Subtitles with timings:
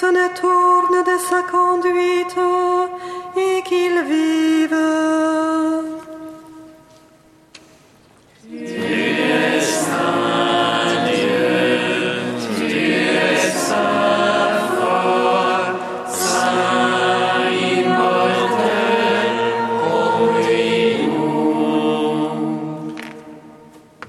[0.00, 2.38] se détourne de sa conduite
[3.36, 4.80] et qu'il vive.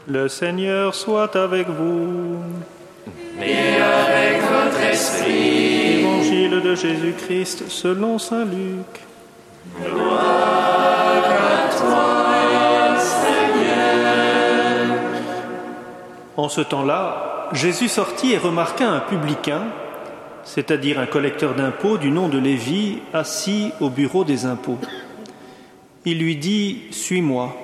[0.07, 2.30] Le Seigneur soit avec vous.
[6.51, 8.85] De Jésus-Christ selon Saint Luc.
[9.79, 14.97] Gloire à toi, Seigneur.
[16.35, 19.61] En ce temps-là, Jésus sortit et remarqua un publicain,
[20.43, 24.79] c'est-à-dire un collecteur d'impôts du nom de Lévi, assis au bureau des impôts.
[26.03, 27.55] Il lui dit Suis-moi.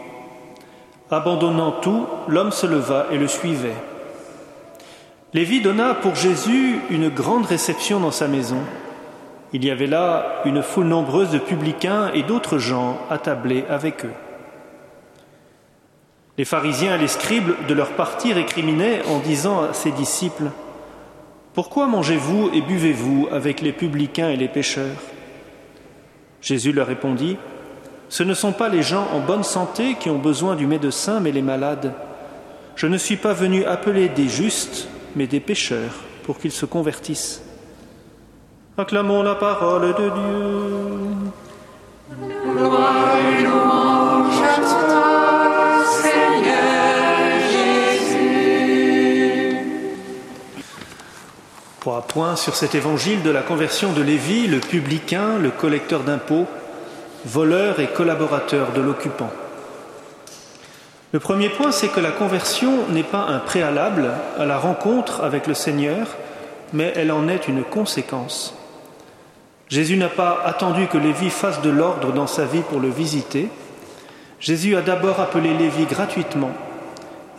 [1.12, 3.76] Abandonnant tout, l'homme se leva et le suivait.
[5.34, 8.60] Lévi donna pour Jésus une grande réception dans sa maison.
[9.54, 14.14] Il y avait là une foule nombreuse de publicains et d'autres gens attablés avec eux.
[16.38, 20.52] Les pharisiens et les scribes de leur parti récriminaient en disant à ses disciples
[21.54, 25.02] Pourquoi mangez-vous et buvez-vous avec les publicains et les pécheurs?
[26.42, 27.38] Jésus leur répondit
[28.10, 31.32] ce ne sont pas les gens en bonne santé qui ont besoin du médecin, mais
[31.32, 31.94] les malades.
[32.76, 37.42] Je ne suis pas venu appeler des justes, mais des pécheurs, pour qu'ils se convertissent.
[38.78, 40.68] Acclamons la parole de Dieu.
[42.46, 43.18] Louange
[51.96, 56.46] à points sur cet évangile de la conversion de Lévi, le publicain, le collecteur d'impôts,
[57.26, 59.32] voleur et collaborateur de l'occupant.
[61.14, 65.48] Le premier point, c'est que la conversion n'est pas un préalable à la rencontre avec
[65.48, 66.18] le Seigneur,
[66.74, 68.54] mais elle en est une conséquence.
[69.70, 73.48] Jésus n'a pas attendu que Lévi fasse de l'ordre dans sa vie pour le visiter.
[74.42, 76.52] Jésus a d'abord appelé Lévi gratuitement,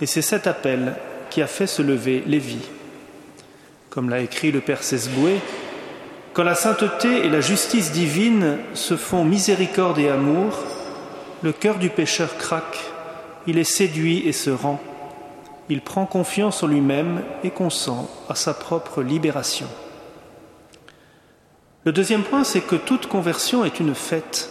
[0.00, 0.94] et c'est cet appel
[1.28, 2.58] qui a fait se lever Lévi.
[3.90, 5.40] Comme l'a écrit le Père Sesboué,
[6.32, 10.58] quand la sainteté et la justice divine se font miséricorde et amour,
[11.42, 12.78] le cœur du pécheur craque,
[13.48, 14.78] il est séduit et se rend.
[15.70, 19.66] Il prend confiance en lui-même et consent à sa propre libération.
[21.84, 24.50] Le deuxième point, c'est que toute conversion est une fête.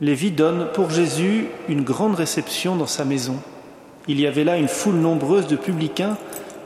[0.00, 3.36] Lévi donne pour Jésus une grande réception dans sa maison.
[4.06, 6.16] Il y avait là une foule nombreuse de publicains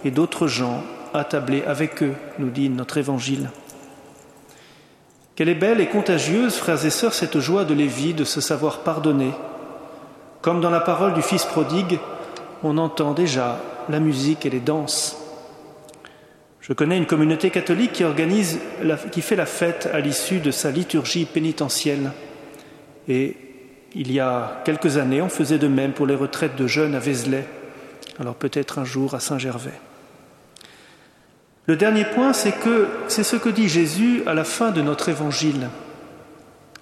[0.04, 3.50] et d'autres gens attablés avec eux, nous dit notre évangile.
[5.34, 8.84] Quelle est belle et contagieuse, frères et sœurs, cette joie de Lévi de se savoir
[8.84, 9.32] pardonner.
[10.42, 12.00] Comme dans la parole du Fils prodigue,
[12.64, 15.16] on entend déjà la musique et les danses.
[16.60, 18.58] Je connais une communauté catholique qui organise,
[19.12, 22.10] qui fait la fête à l'issue de sa liturgie pénitentielle.
[23.06, 23.36] Et
[23.94, 26.98] il y a quelques années, on faisait de même pour les retraites de jeunes à
[26.98, 27.46] Vézelay.
[28.18, 29.80] Alors peut-être un jour à Saint-Gervais.
[31.66, 35.08] Le dernier point, c'est que c'est ce que dit Jésus à la fin de notre
[35.08, 35.68] évangile.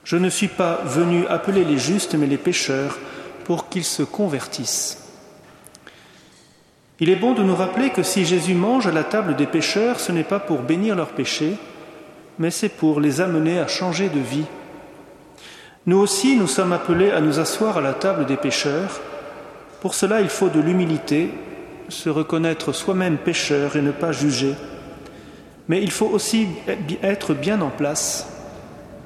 [0.04, 2.98] Je ne suis pas venu appeler les justes, mais les pécheurs,
[3.44, 5.00] pour qu'ils se convertissent.
[7.00, 9.98] Il est bon de nous rappeler que si Jésus mange à la table des pécheurs,
[9.98, 11.56] ce n'est pas pour bénir leurs péchés,
[12.38, 14.44] mais c'est pour les amener à changer de vie.
[15.86, 19.00] Nous aussi, nous sommes appelés à nous asseoir à la table des pécheurs.
[19.80, 21.30] Pour cela, il faut de l'humilité,
[21.88, 24.54] se reconnaître soi-même pécheur et ne pas juger.
[25.68, 26.48] Mais il faut aussi
[27.02, 28.28] être bien en place.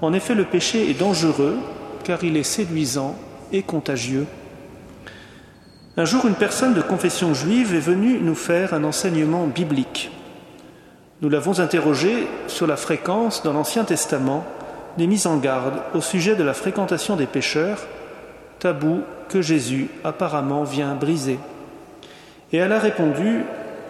[0.03, 1.57] En effet, le péché est dangereux
[2.03, 3.17] car il est séduisant
[3.63, 4.27] contagieux.
[5.97, 10.11] Un jour, une personne de confession juive est venue nous faire un enseignement biblique.
[11.23, 14.45] Nous l'avons interrogé sur la fréquence dans l'Ancien Testament
[14.99, 17.79] des mises en garde au sujet de la fréquentation des pécheurs,
[18.59, 21.39] tabou que Jésus apparemment vient briser.
[22.53, 23.45] Et elle a répondu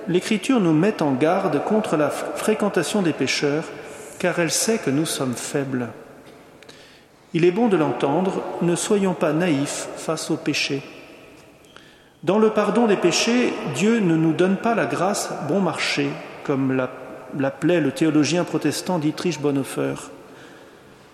[0.06, 3.64] L'Écriture nous met en garde contre la fréquentation des pécheurs,
[4.18, 5.88] car elle sait que nous sommes faibles.
[7.34, 10.82] Il est bon de l'entendre, ne soyons pas naïfs face au péché.
[12.22, 16.08] Dans le pardon des péchés, Dieu ne nous donne pas la grâce bon marché,
[16.44, 16.86] comme
[17.36, 19.96] l'appelait le théologien protestant Dietrich Bonhoeffer.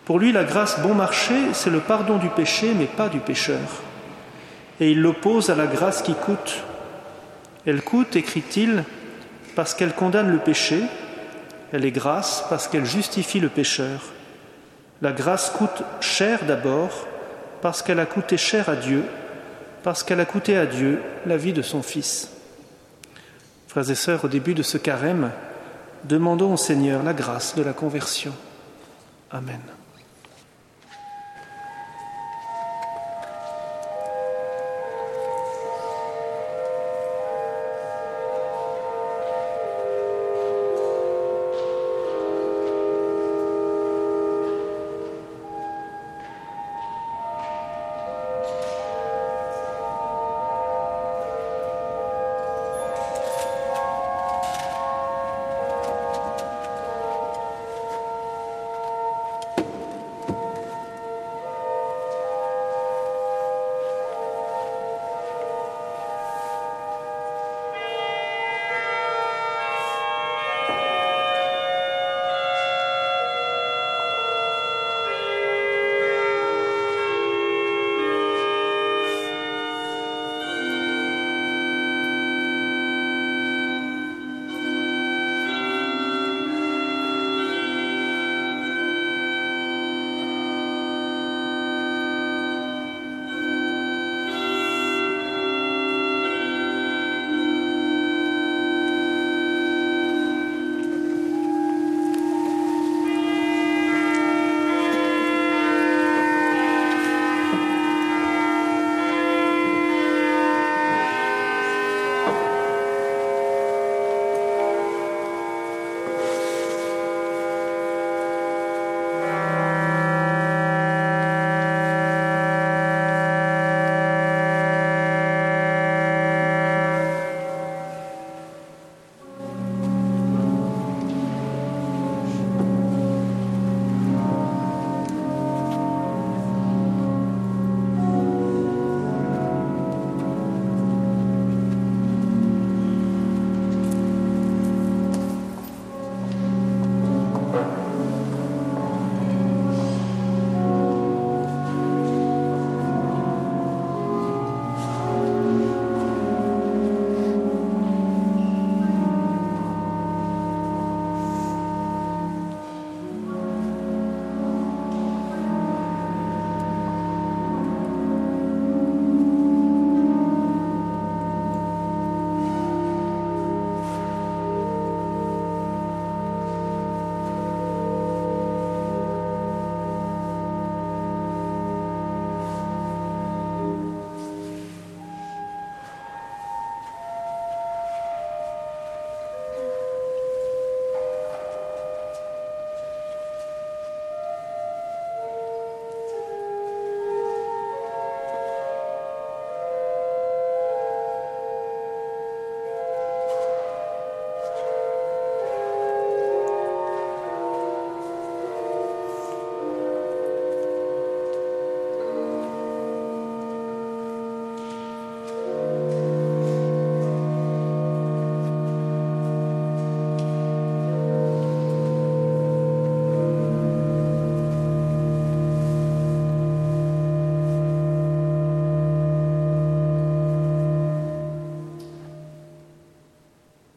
[0.05, 3.83] Pour lui, la grâce bon marché, c'est le pardon du péché, mais pas du pécheur.
[4.79, 6.63] Et il l'oppose à la grâce qui coûte,
[7.67, 8.85] elle coûte, écrit-il,
[9.57, 10.83] parce qu'elle condamne le péché,
[11.73, 14.01] elle est grâce parce qu'elle justifie le pécheur.
[15.03, 17.07] La grâce coûte cher d'abord
[17.63, 19.05] parce qu'elle a coûté cher à Dieu,
[19.83, 22.31] parce qu'elle a coûté à Dieu la vie de son Fils.
[23.67, 25.31] Frères et sœurs, au début de ce carême,
[26.05, 28.33] demandons au Seigneur la grâce de la conversion.
[29.31, 29.61] Amen.